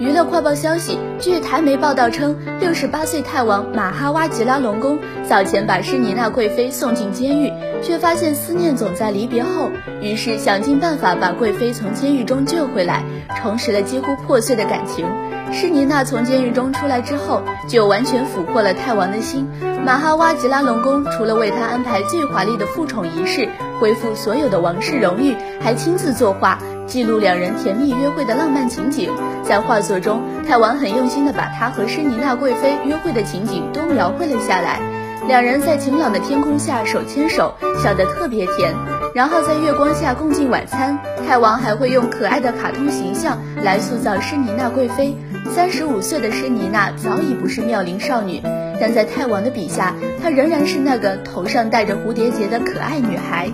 [0.00, 9.70] 娱乐快报消息，据台媒报道称，六十八岁泰王马哈哇吉拉隆功早前把施妮娜贵妃送进监狱，却发现思念总在离别后，
[10.02, 13.04] 于是想尽办法把贵妃从监狱中救回来，
[13.36, 15.06] 重拾了几乎破碎的感情。
[15.52, 19.48] 施妮娜从监狱中出来之后，就完全俘获了泰王的心。
[19.86, 23.48] 马哈哇吉拉隆功除了为他安排最华丽的复宠仪式，
[23.78, 26.58] 恢复所有的王室荣誉，还亲自作画。
[26.86, 29.10] 记录两人甜蜜约会的浪漫情景，
[29.42, 34.80] 在画作中，泰王很用心地把他和施妮娜贵妃约会的情景都描绘了下来。
[35.26, 38.74] 两人在晴朗的天空下手牵手，笑得特别甜。
[39.14, 40.98] 然后在月光下共进晚餐。
[41.26, 45.16] 泰王还会用可爱的卡通形象来塑造施妮娜贵妃。
[45.50, 48.42] 三十五岁的施妮娜早已不是妙龄少女，
[48.78, 53.50] 但在泰王的笔下，她仍然是那个头上戴着蝴蝶结的可爱女孩。